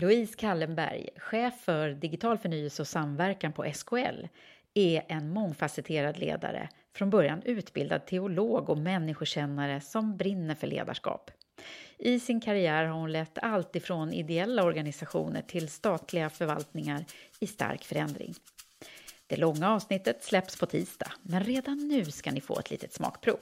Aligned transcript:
Louise 0.00 0.34
Kallenberg, 0.36 1.08
chef 1.16 1.54
för 1.60 1.90
digital 1.90 2.38
förnyelse 2.38 2.82
och 2.82 2.88
samverkan 2.88 3.52
på 3.52 3.72
SKL, 3.74 4.26
är 4.74 5.04
en 5.08 5.30
mångfacetterad 5.30 6.18
ledare, 6.18 6.68
från 6.96 7.10
början 7.10 7.42
utbildad 7.44 8.06
teolog 8.06 8.70
och 8.70 8.78
människokännare 8.78 9.80
som 9.80 10.16
brinner 10.16 10.54
för 10.54 10.66
ledarskap. 10.66 11.30
I 11.98 12.20
sin 12.20 12.40
karriär 12.40 12.84
har 12.84 12.98
hon 12.98 13.12
lett 13.12 13.38
allt 13.38 13.76
ifrån 13.76 14.12
ideella 14.12 14.64
organisationer 14.64 15.42
till 15.42 15.68
statliga 15.68 16.30
förvaltningar 16.30 17.04
i 17.40 17.46
stark 17.46 17.84
förändring. 17.84 18.34
Det 19.26 19.36
långa 19.36 19.70
avsnittet 19.70 20.24
släpps 20.24 20.56
på 20.56 20.66
tisdag, 20.66 21.12
men 21.22 21.44
redan 21.44 21.88
nu 21.88 22.04
ska 22.04 22.30
ni 22.30 22.40
få 22.40 22.58
ett 22.58 22.70
litet 22.70 22.92
smakprov. 22.92 23.38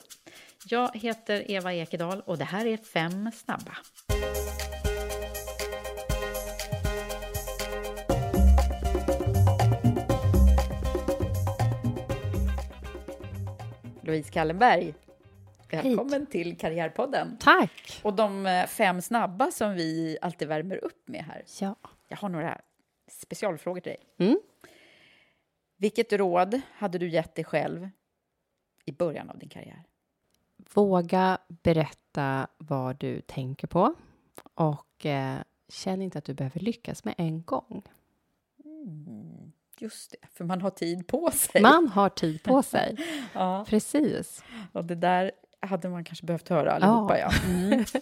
Jag 0.68 0.96
heter 0.96 1.50
Eva 1.50 1.74
Ekedal 1.74 2.20
och 2.20 2.38
det 2.38 2.44
här 2.44 2.66
är 2.66 2.76
Fem 2.76 3.30
snabba. 3.32 3.76
Louise 14.08 14.30
Kallenberg. 14.30 14.94
Välkommen 15.70 16.20
Hej. 16.20 16.26
till 16.26 16.58
Karriärpodden. 16.58 17.36
Tack! 17.40 18.00
Och 18.02 18.14
de 18.14 18.46
eh, 18.46 18.66
fem 18.66 19.02
snabba 19.02 19.50
som 19.50 19.74
vi 19.74 20.18
alltid 20.22 20.48
värmer 20.48 20.84
upp 20.84 21.08
med 21.08 21.24
här. 21.24 21.44
Ja. 21.60 21.74
Jag 22.08 22.16
har 22.16 22.28
några 22.28 22.60
specialfrågor 23.10 23.80
till 23.80 23.92
dig. 23.92 24.28
Mm. 24.28 24.40
Vilket 25.76 26.12
råd 26.12 26.60
hade 26.72 26.98
du 26.98 27.08
gett 27.08 27.34
dig 27.34 27.44
själv 27.44 27.88
i 28.84 28.92
början 28.92 29.30
av 29.30 29.38
din 29.38 29.48
karriär? 29.48 29.84
Våga 30.74 31.38
berätta 31.48 32.48
vad 32.58 32.96
du 32.96 33.20
tänker 33.20 33.66
på 33.66 33.94
och 34.54 35.06
eh, 35.06 35.38
känn 35.68 36.02
inte 36.02 36.18
att 36.18 36.24
du 36.24 36.34
behöver 36.34 36.60
lyckas 36.60 37.04
med 37.04 37.14
en 37.18 37.42
gång. 37.42 37.82
Mm. 38.64 39.37
Just 39.78 40.10
det, 40.10 40.28
för 40.34 40.44
man 40.44 40.60
har 40.60 40.70
tid 40.70 41.06
på 41.06 41.30
sig. 41.30 41.62
Man 41.62 41.88
har 41.88 42.08
tid 42.08 42.42
på 42.42 42.62
sig. 42.72 42.96
ja. 43.32 43.64
Precis. 43.68 44.44
Och 44.72 44.84
det 44.84 44.94
där 44.94 45.32
hade 45.60 45.88
man 45.88 46.04
kanske 46.04 46.26
behövt 46.26 46.48
höra 46.48 46.72
allihopa. 46.72 47.18
Ja. 47.18 47.30
ja. 47.32 47.50
Mm. 47.50 47.84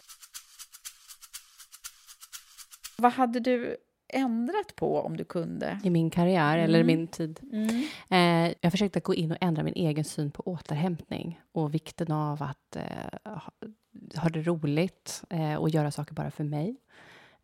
Vad 2.99 3.13
hade 3.13 3.41
du 3.41 3.77
ändrat 4.09 4.77
på 4.77 5.01
om 5.01 5.17
du 5.17 5.25
kunde? 5.25 5.81
I 5.85 5.91
min 5.91 6.11
karriär, 6.11 6.59
mm. 6.59 6.65
eller 6.65 6.85
min 6.85 7.07
tid? 7.07 7.41
Mm. 7.53 7.85
Eh, 8.11 8.55
jag 8.61 8.73
försökte 8.73 9.01
gå 9.01 9.15
in 9.15 9.33
och 9.33 9.39
ändra 9.41 9.63
min 9.63 9.75
egen 9.75 10.05
syn 10.05 10.31
på 10.31 10.43
återhämtning 10.43 11.41
och 11.53 11.75
vikten 11.75 12.13
av 12.13 12.43
att 12.43 12.77
eh, 12.77 12.85
ha, 13.25 13.53
ha 14.17 14.29
det 14.29 14.43
roligt 14.43 15.25
eh, 15.31 15.55
och 15.55 15.69
göra 15.69 15.91
saker 15.91 16.15
bara 16.15 16.31
för 16.31 16.45
mig. 16.45 16.77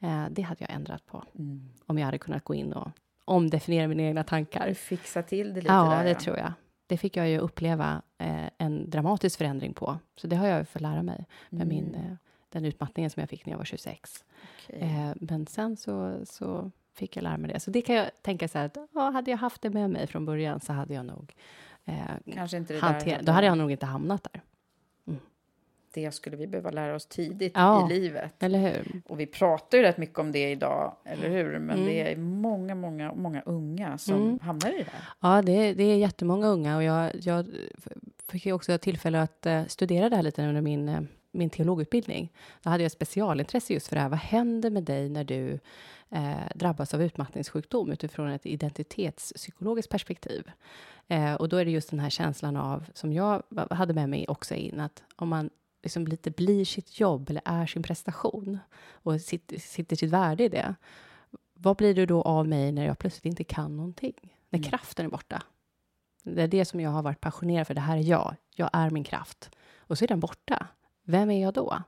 Eh, 0.01 0.25
det 0.31 0.43
hade 0.43 0.65
jag 0.65 0.71
ändrat 0.71 1.07
på. 1.07 1.25
Mm. 1.39 1.69
Om 1.87 1.99
jag 1.99 2.05
hade 2.07 2.19
kunnat 2.19 2.45
gå 2.45 2.55
in 2.55 2.73
och 2.73 2.89
omdefiniera 3.25 3.89
mina 3.89 4.03
egna 4.03 4.25
tankar. 4.25 4.75
Fixa 4.75 5.23
till 5.23 5.49
det 5.49 5.61
lite 5.61 5.73
ja, 5.73 5.83
där. 5.83 5.91
det 5.91 6.09
ja, 6.09 6.15
det 6.15 6.21
tror 6.21 6.39
jag. 6.39 6.53
Det 6.87 6.97
fick 6.97 7.17
jag 7.17 7.29
ju 7.29 7.39
uppleva 7.39 8.03
eh, 8.19 8.47
en 8.59 8.91
dramatisk 8.91 9.39
förändring 9.39 9.75
på. 9.75 9.99
Så 10.17 10.27
det 10.27 10.37
har 10.37 10.47
jag 10.47 10.69
fått 10.69 10.83
lära 10.83 11.03
mig 11.03 11.27
med 11.51 11.63
mm. 11.63 11.69
min, 11.69 11.95
eh, 11.95 12.15
den 12.49 12.65
utmattningen 12.65 13.11
som 13.11 13.21
jag 13.21 13.31
fick 13.31 13.47
när 13.47 13.53
jag 13.53 13.59
var 13.59 13.65
26. 13.65 14.25
Okay. 14.69 14.81
Eh, 14.81 15.13
men 15.21 15.47
sen 15.47 15.77
så, 15.77 16.21
så 16.25 16.71
fick 16.95 17.17
jag 17.17 17.23
lära 17.23 17.37
mig 17.37 17.53
det. 17.53 17.61
Så 17.61 17.71
det 17.71 17.83
kan 17.83 17.97
jag 17.97 18.11
tänka 18.23 18.49
så 18.49 18.59
här 18.59 18.67
att 18.67 18.77
ja, 18.93 19.11
hade 19.11 19.31
jag 19.31 19.39
haft 19.39 19.63
det 19.63 19.71
med 19.71 19.91
mig 19.91 20.07
från 20.07 20.25
början 20.25 20.61
så 20.61 20.73
hade 20.73 20.95
jag 20.95 21.07
nog 21.07 21.35
eh, 21.85 21.95
Kanske 22.35 22.57
inte 22.57 22.73
det 22.73 22.81
hanter- 22.81 23.17
där. 23.17 23.23
Då 23.23 23.33
hade 23.33 23.47
jag 23.47 23.59
nog 23.59 23.71
inte 23.71 23.87
hamnat 23.87 24.27
där 24.33 24.43
det 25.95 26.15
skulle 26.15 26.37
vi 26.37 26.47
behöva 26.47 26.71
lära 26.71 26.95
oss 26.95 27.07
tidigt 27.07 27.53
ja, 27.55 27.91
i 27.91 27.95
livet. 27.95 28.43
Eller 28.43 28.59
hur? 28.59 29.03
Och 29.09 29.21
vi 29.21 29.27
pratar 29.27 29.79
ju 29.79 29.85
rätt 29.85 29.99
mycket 29.99 30.19
om 30.19 30.33
det 30.33 30.51
idag, 30.51 30.97
eller 31.05 31.29
hur? 31.29 31.59
Men 31.59 31.77
mm. 31.77 31.87
det 31.87 32.13
är 32.13 32.17
många, 32.63 32.75
många, 32.75 33.15
många 33.15 33.43
unga 33.43 33.99
som 33.99 34.23
mm. 34.23 34.39
hamnar 34.43 34.71
i 34.71 34.79
det 34.79 34.91
här. 34.91 35.03
Ja, 35.21 35.43
det 35.43 35.53
är, 35.53 35.75
det 35.75 35.85
är 35.85 35.97
jättemånga 35.97 36.47
unga 36.47 36.77
och 36.77 36.83
jag, 36.83 37.11
jag 37.23 37.47
fick 38.29 38.47
ju 38.47 38.53
också 38.53 38.79
tillfälle 38.79 39.23
att 39.23 39.47
uh, 39.47 39.67
studera 39.67 40.09
det 40.09 40.17
här 40.17 40.23
lite 40.23 40.47
under 40.47 40.61
min, 40.61 40.89
uh, 40.89 41.01
min 41.31 41.51
teologutbildning. 41.51 42.33
Då 42.63 42.71
hade 42.71 42.83
jag 42.83 42.93
specialintresse 42.93 43.73
just 43.73 43.89
för 43.89 43.97
det 43.97 44.03
här. 44.03 44.09
Vad 44.09 44.19
händer 44.19 44.71
med 44.71 44.85
dig 44.85 45.09
när 45.09 45.25
du 45.25 45.59
uh, 46.13 46.49
drabbas 46.55 46.95
av 46.95 47.03
utmattningssjukdom 47.03 47.91
utifrån 47.91 48.29
ett 48.29 48.47
identitetspsykologiskt 48.47 49.91
perspektiv? 49.91 50.51
och 51.39 51.49
då 51.49 51.57
är 51.57 51.65
det 51.65 51.71
just 51.71 51.91
den 51.91 51.99
här 51.99 52.11
känslan 52.11 52.57
av, 52.57 52.85
som 52.95 53.13
jag 53.13 53.43
hade 53.71 53.95
med 53.95 54.09
mig 54.09 54.25
också 54.29 54.55
in, 54.55 54.81
att 54.81 55.03
om 55.17 55.29
man 55.29 55.51
liksom 55.83 56.07
lite 56.07 56.31
blir 56.31 56.65
sitt 56.65 57.01
jobb 57.01 57.31
eller 57.31 57.43
är 57.45 57.67
sin 57.67 57.83
prestation 57.83 58.59
och 58.91 59.21
sitter, 59.21 59.59
sitter 59.59 59.97
sitt 59.97 60.11
värde 60.11 60.45
i 60.45 60.49
det. 60.49 60.75
Vad 61.63 61.77
blir 61.77 61.95
det 61.95 62.07
då 62.07 62.23
av 62.23 62.49
mig 62.49 62.73
när 62.73 62.87
jag 62.87 62.99
plötsligt 62.99 63.27
inte 63.27 63.45
kan 63.45 63.77
någonting? 63.77 64.15
När 64.51 64.59
mm. 64.59 64.71
kraften 64.71 65.07
är 65.07 65.11
borta. 65.11 65.43
Det 66.23 66.43
är 66.43 66.49
det 66.49 66.65
som 66.65 66.81
jag 66.81 66.91
har 66.91 67.03
varit 67.03 67.21
passionerad 67.21 67.67
för. 67.67 67.75
Det 67.75 67.81
här 67.81 67.97
är 67.97 68.01
jag. 68.01 68.37
Jag 68.55 68.71
är 68.73 68.91
min 68.91 69.05
kraft. 69.05 69.51
Och 69.77 69.99
så 69.99 70.05
är 70.05 70.09
den 70.09 70.21
borta. 70.21 70.67
Vem 71.03 71.31
är 71.31 71.43
jag 71.43 71.55
då? 71.55 71.83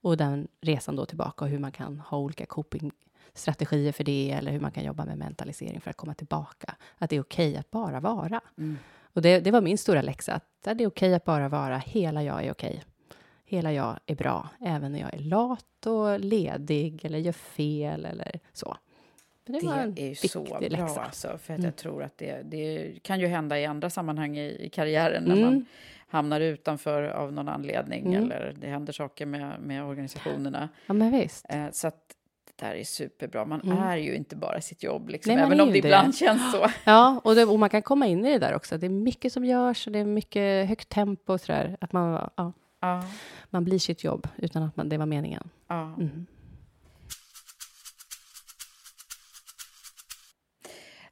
Och 0.00 0.16
den 0.16 0.48
resan 0.60 0.96
då 0.96 1.06
tillbaka 1.06 1.44
och 1.44 1.50
hur 1.50 1.58
man 1.58 1.72
kan 1.72 2.00
ha 2.00 2.18
olika 2.18 2.46
copingstrategier 2.46 3.92
för 3.92 4.04
det 4.04 4.30
eller 4.30 4.52
hur 4.52 4.60
man 4.60 4.72
kan 4.72 4.84
jobba 4.84 5.04
med 5.04 5.18
mentalisering 5.18 5.80
för 5.80 5.90
att 5.90 5.96
komma 5.96 6.14
tillbaka. 6.14 6.76
Att 6.98 7.10
det 7.10 7.16
är 7.16 7.20
okej 7.20 7.50
okay 7.50 7.60
att 7.60 7.70
bara 7.70 8.00
vara. 8.00 8.40
Mm. 8.58 8.78
Och 9.02 9.22
det, 9.22 9.40
det, 9.40 9.50
var 9.50 9.60
min 9.60 9.78
stora 9.78 10.02
läxa. 10.02 10.34
Att 10.34 10.46
det 10.62 10.70
är 10.70 10.74
okej 10.74 10.86
okay 10.86 11.14
att 11.14 11.24
bara 11.24 11.48
vara. 11.48 11.78
Hela 11.78 12.22
jag 12.22 12.44
är 12.44 12.52
okej. 12.52 12.70
Okay 12.70 12.80
hela 13.50 13.72
jag 13.72 13.98
är 14.06 14.14
bra, 14.14 14.48
även 14.60 14.92
när 14.92 15.00
jag 15.00 15.14
är 15.14 15.18
lat 15.18 15.86
och 15.86 16.20
ledig 16.20 17.04
eller 17.04 17.18
gör 17.18 17.32
fel 17.32 18.04
eller 18.04 18.40
så. 18.52 18.76
Det, 19.52 19.92
det 19.92 20.02
är 20.02 20.08
ju 20.08 20.14
så 20.14 20.42
bra, 20.42 20.60
läxa. 20.60 21.00
alltså, 21.00 21.28
för 21.28 21.34
att 21.34 21.58
mm. 21.58 21.64
jag 21.64 21.76
tror 21.76 22.02
att 22.02 22.18
det, 22.18 22.42
det 22.44 22.92
kan 23.02 23.20
ju 23.20 23.26
hända 23.26 23.60
i 23.60 23.66
andra 23.66 23.90
sammanhang 23.90 24.38
i, 24.38 24.64
i 24.66 24.68
karriären 24.68 25.24
när 25.24 25.36
mm. 25.36 25.44
man 25.44 25.66
hamnar 26.08 26.40
utanför 26.40 27.02
av 27.02 27.32
någon 27.32 27.48
anledning 27.48 28.14
mm. 28.14 28.24
eller 28.24 28.54
det 28.60 28.66
händer 28.66 28.92
saker 28.92 29.26
med, 29.26 29.60
med 29.60 29.84
organisationerna. 29.84 30.68
Ja, 30.86 30.94
men 30.94 31.12
visst. 31.12 31.46
Eh, 31.48 31.66
så 31.72 31.86
att 31.88 32.16
det 32.56 32.66
här 32.66 32.74
är 32.74 32.84
superbra. 32.84 33.44
Man 33.44 33.60
mm. 33.60 33.78
är 33.78 33.96
ju 33.96 34.14
inte 34.14 34.36
bara 34.36 34.60
sitt 34.60 34.82
jobb, 34.82 35.08
liksom, 35.08 35.34
Nej, 35.34 35.44
även 35.44 35.60
om 35.60 35.72
det 35.72 35.78
ibland 35.78 36.16
känns 36.16 36.52
så. 36.52 36.66
Ja, 36.84 37.20
och, 37.24 37.34
det, 37.34 37.44
och, 37.44 37.58
man 37.58 37.70
kan 37.70 37.82
komma 37.82 38.06
in 38.06 38.26
i 38.26 38.32
det 38.32 38.38
där 38.38 38.54
också. 38.54 38.78
Det 38.78 38.86
är 38.86 38.90
mycket 38.90 39.32
som 39.32 39.44
görs 39.44 39.86
och 39.86 39.92
det 39.92 39.98
är 39.98 40.04
mycket 40.04 40.68
högt 40.68 40.88
tempo 40.88 41.32
och 41.32 41.40
sådär. 41.40 41.76
Att 41.80 41.92
man, 41.92 42.30
ja, 42.36 42.52
Ja. 42.80 43.04
Man 43.50 43.64
blir 43.64 43.78
sitt 43.78 44.04
jobb 44.04 44.28
utan 44.36 44.62
att 44.62 44.76
man, 44.76 44.88
det 44.88 44.98
var 44.98 45.06
meningen. 45.06 45.48
ja. 45.68 45.82
Mm. 45.82 46.26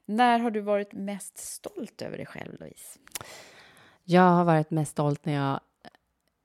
När 0.09 0.39
har 0.39 0.51
du 0.51 0.61
varit 0.61 0.93
mest 0.93 1.37
stolt 1.37 2.01
över 2.01 2.17
dig 2.17 2.25
själv, 2.25 2.59
Louise? 2.59 2.99
Jag 4.03 4.21
har 4.29 4.43
varit 4.43 4.71
mest 4.71 4.91
stolt 4.91 5.25
när 5.25 5.33
jag 5.33 5.59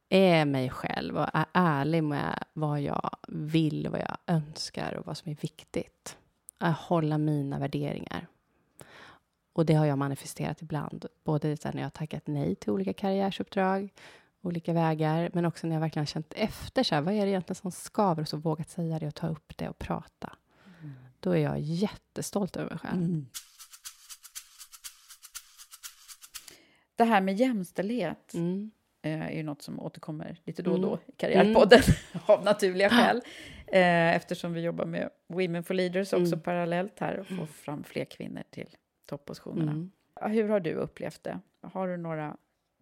är 0.08 0.44
mig 0.44 0.70
själv 0.70 1.16
och 1.16 1.28
är 1.32 1.46
ärlig 1.52 2.04
med 2.04 2.44
vad 2.52 2.80
jag 2.80 3.16
vill, 3.28 3.88
vad 3.88 4.00
jag 4.00 4.16
önskar 4.26 4.94
och 4.94 5.06
vad 5.06 5.16
som 5.16 5.30
är 5.30 5.36
viktigt. 5.36 6.16
Att 6.58 6.78
hålla 6.78 7.18
mina 7.18 7.58
värderingar. 7.58 8.26
Och 9.52 9.66
det 9.66 9.74
har 9.74 9.86
jag 9.86 9.98
manifesterat 9.98 10.62
ibland, 10.62 11.06
både 11.24 11.48
när 11.48 11.76
jag 11.76 11.84
har 11.84 11.90
tackat 11.90 12.26
nej 12.26 12.54
till 12.54 12.70
olika 12.70 12.92
karriärsuppdrag, 12.92 13.92
olika 14.42 14.72
vägar, 14.72 15.30
men 15.32 15.44
också 15.44 15.66
när 15.66 15.74
jag 15.74 15.80
verkligen 15.80 16.06
känt 16.06 16.32
efter, 16.36 16.82
så 16.82 16.94
här, 16.94 17.02
vad 17.02 17.14
är 17.14 17.24
det 17.24 17.30
egentligen 17.30 17.54
som 17.54 17.72
skaver, 17.72 18.22
och 18.22 18.28
så 18.28 18.36
vågat 18.36 18.70
säga 18.70 18.98
det 18.98 19.06
och 19.06 19.14
ta 19.14 19.28
upp 19.28 19.56
det 19.56 19.68
och 19.68 19.78
prata. 19.78 20.36
Då 21.20 21.30
är 21.30 21.38
jag 21.38 21.60
jättestolt 21.60 22.56
över 22.56 22.70
mig 22.70 22.78
själv. 22.78 23.24
Det 26.96 27.04
här 27.04 27.20
med 27.20 27.34
jämställdhet 27.36 28.34
Mm. 28.34 28.70
eh, 29.02 29.22
är 29.22 29.30
ju 29.30 29.42
något 29.42 29.62
som 29.62 29.80
återkommer 29.80 30.36
lite 30.44 30.62
då 30.62 30.70
och 30.70 30.76
Mm. 30.78 30.90
då 30.90 30.98
i 31.06 31.12
Karriärpodden 31.16 31.80
av 32.26 32.44
naturliga 32.44 32.90
skäl. 32.90 33.20
Eh, 33.66 34.14
eftersom 34.16 34.52
vi 34.52 34.60
jobbar 34.60 34.84
med 34.84 35.10
Women 35.28 35.64
for 35.64 35.74
Leaders 35.74 36.12
också 36.12 36.26
Mm. 36.26 36.40
parallellt 36.40 37.00
här 37.00 37.18
och 37.18 37.26
får 37.26 37.46
fram 37.46 37.84
fler 37.84 38.04
kvinnor 38.04 38.42
till 38.50 38.68
toppositionerna. 39.06 39.70
Mm. 39.72 39.90
Hur 40.20 40.48
har 40.48 40.60
du 40.60 40.72
upplevt 40.74 41.22
det? 41.22 41.40
Har 41.60 41.88
du 41.88 41.96
några 41.96 42.36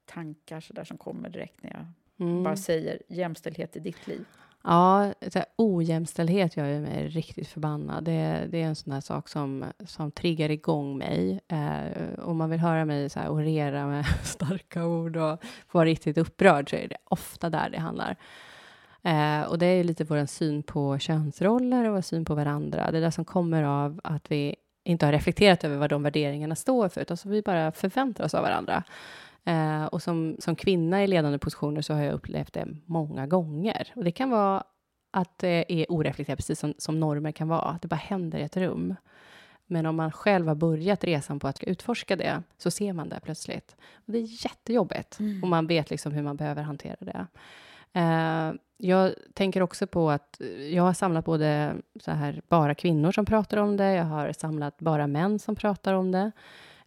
tankar 0.05 0.61
så 0.61 0.73
där 0.73 0.85
som 0.85 0.97
kommer 0.99 1.29
direkt 1.29 1.63
när 1.63 1.71
jag 1.71 1.87
Mm. 2.29 2.43
bara 2.43 2.57
säger 2.57 3.03
jämställdhet 3.09 3.77
i 3.77 3.81
ditt 3.81 4.07
liv? 4.07 4.25
Ja, 4.65 5.13
så 5.33 5.39
här, 5.39 5.47
ojämställdhet 5.57 6.57
gör 6.57 6.67
ju 6.67 6.81
mig 6.81 7.09
riktigt 7.09 7.49
förbannad. 7.49 8.05
Det, 8.05 8.47
det 8.51 8.63
är 8.63 8.67
en 8.67 8.77
sån 8.77 8.93
här 8.93 9.01
sak 9.01 9.29
som, 9.29 9.65
som 9.87 10.11
triggar 10.11 10.51
igång 10.51 10.99
mig. 10.99 11.41
Eh, 11.49 12.25
om 12.25 12.37
man 12.37 12.51
vill 12.51 12.61
höra 12.61 12.85
mig 12.85 13.11
så 13.11 13.21
här 13.21 13.29
orera 13.29 13.87
med 13.87 14.05
starka 14.23 14.85
ord 14.85 15.17
och 15.17 15.43
få 15.69 15.79
vara 15.79 15.85
riktigt 15.85 16.19
upprörd 16.19 16.71
så 16.71 16.77
är 16.77 16.89
det 16.89 16.97
ofta 17.05 17.51
där 17.51 17.71
det 17.71 17.79
handlar. 17.79 18.17
Eh, 19.03 19.43
och 19.43 19.59
det 19.59 19.67
är 19.67 19.77
ju 19.77 19.85
lite 19.85 20.05
vår 20.05 20.27
syn 20.27 20.63
på 20.63 20.99
könsroller 20.99 21.89
och 21.89 21.95
vår 21.95 22.01
syn 22.01 22.25
på 22.25 22.35
varandra. 22.35 22.91
Det 22.91 22.99
är 22.99 23.03
det 23.03 23.13
som 23.13 23.25
kommer 23.25 23.63
av 23.63 24.01
att 24.05 24.31
vi 24.31 24.57
inte 24.85 25.07
har 25.07 25.13
reflekterat 25.13 25.65
över 25.65 25.77
vad 25.77 25.91
de 25.91 26.03
värderingarna 26.03 26.55
står 26.55 26.89
för, 26.89 27.01
utan 27.01 27.17
så 27.17 27.29
vi 27.29 27.43
bara 27.43 27.73
förväntar 27.73 28.25
oss 28.25 28.35
av 28.35 28.43
varandra. 28.43 28.83
Eh, 29.45 29.85
och 29.85 30.03
som, 30.03 30.37
som 30.39 30.57
kvinna 30.57 31.05
i 31.05 31.07
ledande 31.07 31.39
positioner 31.39 31.83
så 31.83 31.95
har 31.95 32.03
jag 32.03 32.15
upplevt 32.15 32.53
det 32.53 32.69
många 32.87 33.27
gånger. 33.27 33.93
Och 33.97 34.05
det 34.05 34.13
kan 34.13 34.31
vara 34.31 34.65
att 35.11 35.39
det 35.39 35.65
är 35.69 35.87
oreflekterat, 35.89 36.39
precis 36.39 36.61
som, 36.61 36.75
som 36.79 37.01
normer 37.01 37.33
kan 37.33 37.49
vara. 37.49 37.63
Att 37.63 37.83
det 37.83 37.89
bara 37.89 37.97
händer 37.97 38.39
i 38.39 38.43
ett 38.43 38.57
rum. 38.57 38.95
Men 39.67 39.87
om 39.87 39.97
man 39.97 40.13
själv 40.13 40.49
har 40.49 40.55
börjat 40.55 41.05
resan 41.05 41.41
på 41.41 41.49
att 41.49 41.63
utforska 41.63 42.17
det, 42.17 42.43
så 42.59 42.71
ser 42.71 42.93
man 42.93 43.09
det 43.09 43.21
plötsligt. 43.23 43.77
Och 43.95 44.13
det 44.13 44.19
är 44.19 44.45
jättejobbigt. 44.45 45.19
Och 45.43 45.49
man 45.49 45.67
vet 45.67 45.91
liksom 45.91 46.13
hur 46.13 46.23
man 46.23 46.37
behöver 46.37 46.63
hantera 46.63 46.97
det. 47.01 47.27
Eh, 47.93 48.53
jag 48.77 49.15
tänker 49.35 49.63
också 49.63 49.87
på 49.87 50.11
att 50.11 50.41
jag 50.73 50.83
har 50.83 50.93
samlat 50.93 51.25
både 51.25 51.75
så 52.01 52.11
här 52.11 52.43
bara 52.49 52.75
kvinnor 52.75 53.13
som 53.13 53.25
pratar 53.25 53.57
om 53.57 53.77
det, 53.77 53.93
jag 53.93 54.05
har 54.05 54.33
samlat 54.33 54.79
bara 54.79 55.07
män 55.07 55.39
som 55.39 55.57
pratar 55.57 55.95
om 55.95 56.13
det. 56.13 56.33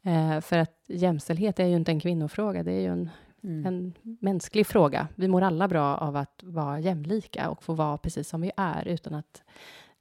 Eh, 0.06 0.42
för 0.42 0.58
att 0.58 0.84
jämställdhet 0.88 1.60
är 1.60 1.66
ju 1.66 1.76
inte 1.76 1.92
en 1.92 2.00
kvinnofråga, 2.00 2.64
det 2.64 2.72
är 2.72 2.82
ju 2.82 2.92
en, 2.92 3.10
en 3.42 3.94
mänsklig 4.02 4.68
fråga. 4.68 5.08
Vi 5.16 5.28
mår 5.28 5.42
alla 5.42 5.68
bra 5.68 5.98
av 5.98 6.16
att 6.16 6.44
vara 6.44 6.80
jämlika 6.80 7.50
och 7.50 7.64
få 7.64 7.74
vara 7.74 7.98
precis 7.98 8.30
som 8.30 8.42
vi 8.42 8.52
är 8.58 8.88
utan 8.88 9.14
att 9.14 9.44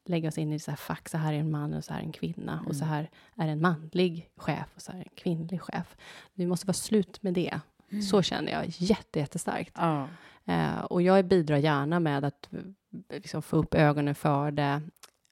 lägga 0.06 0.28
oss 0.28 0.38
in 0.38 0.52
i 0.52 0.58
så 0.58 0.70
här 0.70 0.76
fack, 0.76 1.08
så 1.08 1.18
här 1.18 1.32
är 1.32 1.38
en 1.38 1.50
man 1.50 1.74
och 1.74 1.84
så 1.84 1.92
här 1.92 2.00
är 2.00 2.04
en 2.04 2.12
kvinna 2.12 2.64
och 2.68 2.76
så 2.76 2.84
här 2.84 3.10
är 3.36 3.48
en 3.48 3.60
manlig 3.60 4.30
chef 4.36 4.68
och 4.74 4.82
så 4.82 4.92
här 4.92 4.98
är 4.98 5.02
en 5.02 5.14
kvinnlig 5.14 5.62
chef. 5.62 5.96
Vi 6.34 6.46
måste 6.46 6.66
vara 6.66 6.74
slut 6.74 7.22
med 7.22 7.34
det. 7.34 7.60
Så 8.10 8.22
känner 8.22 8.52
jag 8.52 8.64
jätte, 8.66 9.18
jättestarkt. 9.18 9.72
Ja. 9.76 10.08
Eh, 10.44 10.78
och 10.78 11.02
jag 11.02 11.24
bidrar 11.24 11.56
gärna 11.56 12.00
med 12.00 12.24
att 12.24 12.48
eh, 12.52 12.58
liksom, 13.10 13.42
få 13.42 13.56
upp 13.56 13.74
ögonen 13.74 14.14
för 14.14 14.50
det. 14.50 14.82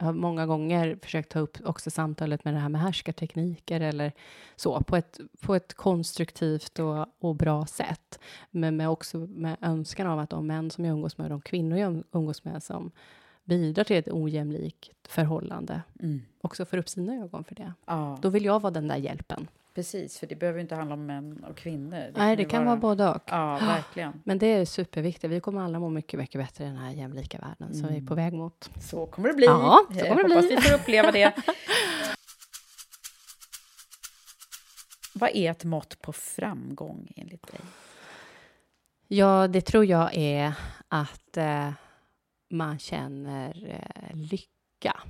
Jag 0.02 0.06
har 0.06 0.12
många 0.12 0.46
gånger 0.46 0.98
försökt 1.02 1.32
ta 1.32 1.38
upp 1.38 1.58
också 1.64 1.90
samtalet 1.90 2.44
med 2.44 2.54
det 2.54 2.60
här 2.60 2.68
med 2.68 2.80
härskartekniker 2.80 3.80
eller 3.80 4.12
så, 4.56 4.80
på 4.82 4.96
ett, 4.96 5.20
på 5.40 5.54
ett 5.54 5.74
konstruktivt 5.74 6.78
och, 6.78 7.06
och 7.18 7.34
bra 7.34 7.66
sätt. 7.66 8.18
Men 8.50 8.76
med 8.76 8.88
också 8.88 9.18
med 9.18 9.56
önskan 9.60 10.06
av 10.06 10.18
att 10.18 10.30
de 10.30 10.46
män 10.46 10.70
som 10.70 10.84
jag 10.84 10.92
umgås 10.92 11.18
med 11.18 11.24
och 11.24 11.30
de 11.30 11.40
kvinnor 11.40 11.78
jag 11.78 12.02
umgås 12.12 12.44
med 12.44 12.62
som 12.62 12.90
bidrar 13.44 13.84
till 13.84 13.96
ett 13.96 14.08
ojämlikt 14.08 15.08
förhållande, 15.08 15.82
Mm. 16.00 16.22
också 16.40 16.64
får 16.64 16.76
upp 16.76 16.88
sina 16.88 17.14
ögon 17.14 17.44
för 17.44 17.54
det. 17.54 17.72
ja, 17.86 18.18
Då 18.22 18.28
vill 18.28 18.44
jag 18.44 18.60
vara 18.60 18.70
den 18.70 18.88
där 18.88 18.96
hjälpen. 18.96 19.48
Precis. 19.74 20.18
För 20.18 20.26
det 20.26 20.36
behöver 20.36 20.60
inte 20.60 20.74
handla 20.74 20.94
om 20.94 21.06
män 21.06 21.44
och 21.44 21.56
kvinnor. 21.56 22.12
Nej, 22.16 22.36
det 22.36 22.42
ju 22.42 22.48
kan 22.48 22.64
vara 22.64 22.76
både 22.76 23.08
och. 23.08 23.22
Ja, 23.26 23.58
verkligen. 23.60 24.22
Men 24.24 24.38
det 24.38 24.46
är 24.46 24.64
superviktigt. 24.64 25.32
Vi 25.32 25.40
kommer 25.40 25.60
alla 25.60 25.78
må 25.78 25.88
mycket, 25.90 26.20
mycket 26.20 26.40
bättre 26.40 26.64
i 26.64 26.66
den 26.66 26.76
här 26.76 26.90
jämlika 26.90 27.38
världen 27.38 27.74
som 27.74 27.88
vi 27.88 27.96
är 27.96 28.06
på 28.06 28.14
väg 28.14 28.32
mot. 28.32 28.70
Så 28.80 29.06
kommer 29.06 29.28
det 29.28 29.34
bli. 29.34 29.46
Ja, 29.46 29.86
så 29.88 29.94
kommer 29.94 30.28
det 30.28 30.34
hoppas 30.34 30.46
bli. 30.46 30.56
vi 30.56 30.62
får 30.62 30.74
uppleva 30.74 31.12
det. 31.12 31.32
Vad 35.14 35.30
är 35.34 35.50
ett 35.50 35.64
mått 35.64 36.02
på 36.02 36.12
framgång 36.12 37.12
enligt 37.16 37.46
dig? 37.46 37.60
Ja, 39.08 39.48
det 39.48 39.60
tror 39.60 39.84
jag 39.84 40.14
är 40.14 40.52
att 40.88 41.36
eh, 41.36 41.70
man 42.50 42.78
känner 42.78 43.70
eh, 43.70 44.16
lycka. 44.16 45.00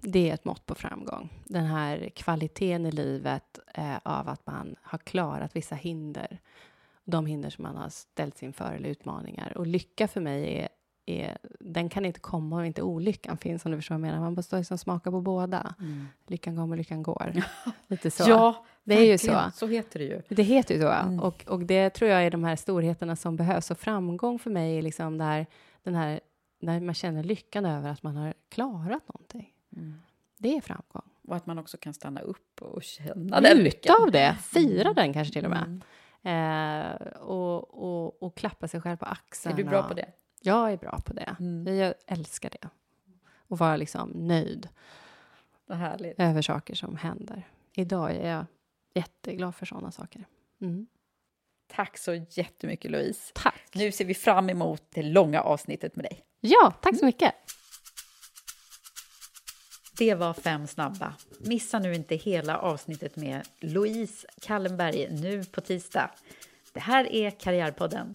Det 0.00 0.30
är 0.30 0.34
ett 0.34 0.44
mått 0.44 0.66
på 0.66 0.74
framgång. 0.74 1.28
Den 1.44 1.64
här 1.64 2.10
kvaliteten 2.14 2.86
i 2.86 2.92
livet 2.92 3.58
eh, 3.74 3.96
av 4.02 4.28
att 4.28 4.46
man 4.46 4.76
har 4.82 4.98
klarat 4.98 5.56
vissa 5.56 5.74
hinder. 5.74 6.38
De 7.04 7.26
hinder 7.26 7.50
som 7.50 7.62
man 7.62 7.76
har 7.76 7.88
ställts 7.88 8.42
inför 8.42 8.72
eller 8.72 8.88
utmaningar. 8.88 9.58
Och 9.58 9.66
lycka 9.66 10.08
för 10.08 10.20
mig 10.20 10.58
är, 10.58 10.68
är 11.06 11.38
den 11.60 11.88
kan 11.88 12.04
inte 12.04 12.20
komma 12.20 12.56
om 12.56 12.64
inte 12.64 12.82
olyckan 12.82 13.36
finns, 13.36 13.64
om 13.64 13.72
du 13.72 13.78
förstår 13.78 13.94
vad 13.94 14.00
jag 14.00 14.12
menar. 14.12 14.20
Man 14.24 14.34
måste 14.34 14.58
liksom 14.58 14.78
smaka 14.78 15.10
på 15.10 15.20
båda. 15.20 15.74
Lyckan 16.26 16.56
kommer, 16.56 16.76
lyckan 16.76 17.02
går. 17.02 17.32
Lite 17.86 18.10
så. 18.10 18.24
Ja, 18.28 18.64
det 18.84 18.94
är 18.94 19.04
ju 19.04 19.18
så. 19.18 19.50
Så 19.54 19.66
heter 19.66 19.98
det 19.98 20.04
ju. 20.04 20.22
Det 20.28 20.42
heter 20.42 20.74
ju 20.74 20.80
så. 20.80 20.88
Mm. 20.88 21.20
Och, 21.20 21.44
och 21.46 21.60
det 21.60 21.90
tror 21.90 22.10
jag 22.10 22.24
är 22.24 22.30
de 22.30 22.44
här 22.44 22.56
storheterna 22.56 23.16
som 23.16 23.36
behövs. 23.36 23.70
Och 23.70 23.78
framgång 23.78 24.38
för 24.38 24.50
mig 24.50 24.78
är 24.78 24.82
liksom 24.82 25.18
där, 25.18 25.46
den 25.82 25.94
här, 25.94 26.20
när 26.60 26.80
man 26.80 26.94
känner 26.94 27.22
lyckan 27.22 27.64
över 27.64 27.90
att 27.90 28.02
man 28.02 28.16
har 28.16 28.34
klarat 28.48 29.08
någonting. 29.08 29.52
Mm. 29.76 29.94
Det 30.38 30.56
är 30.56 30.60
framgång. 30.60 31.10
Och 31.28 31.36
att 31.36 31.46
man 31.46 31.58
också 31.58 31.76
kan 31.76 31.94
stanna 31.94 32.20
upp 32.20 32.62
och 32.62 32.82
känna 32.82 33.40
den 33.40 33.58
lyckan. 33.58 33.96
av 34.02 34.10
det, 34.10 34.36
fira 34.42 34.92
den 34.92 35.12
kanske 35.12 35.34
till 35.34 35.44
och 35.44 35.50
med. 35.50 35.62
Mm. 35.62 35.80
Eh, 36.22 36.96
och, 37.12 37.74
och, 37.74 38.22
och 38.22 38.36
klappa 38.36 38.68
sig 38.68 38.80
själv 38.80 38.96
på 38.96 39.06
axeln. 39.06 39.52
Är 39.52 39.56
du 39.56 39.64
bra 39.64 39.82
och, 39.82 39.88
på 39.88 39.94
det? 39.94 40.12
Jag 40.40 40.72
är 40.72 40.76
bra 40.76 40.98
på 41.06 41.12
det. 41.12 41.36
Mm. 41.40 41.76
Jag 41.76 41.94
älskar 42.06 42.50
det. 42.50 42.68
Och 43.48 43.58
vara 43.58 43.76
liksom 43.76 44.10
nöjd 44.10 44.68
över 46.18 46.42
saker 46.42 46.74
som 46.74 46.96
händer. 46.96 47.48
Idag 47.72 48.10
är 48.10 48.30
jag 48.30 48.46
jätteglad 48.94 49.54
för 49.54 49.66
sådana 49.66 49.90
saker. 49.90 50.24
Mm. 50.60 50.86
Tack 51.66 51.98
så 51.98 52.14
jättemycket, 52.30 52.90
Louise. 52.90 53.32
Tack. 53.34 53.70
Nu 53.74 53.92
ser 53.92 54.04
vi 54.04 54.14
fram 54.14 54.50
emot 54.50 54.82
det 54.90 55.02
långa 55.02 55.40
avsnittet 55.40 55.96
med 55.96 56.04
dig. 56.04 56.24
Ja, 56.40 56.72
tack 56.80 56.98
så 56.98 57.04
mycket. 57.04 57.34
Det 60.00 60.14
var 60.14 60.34
fem 60.34 60.66
snabba. 60.66 61.14
Missa 61.38 61.78
nu 61.78 61.94
inte 61.94 62.16
hela 62.16 62.58
avsnittet 62.58 63.16
med 63.16 63.48
Louise 63.60 64.26
Kallenberg 64.40 65.08
nu 65.10 65.44
på 65.44 65.60
tisdag. 65.60 66.10
Det 66.72 66.80
här 66.80 67.12
är 67.12 67.30
Karriärpodden. 67.30 68.14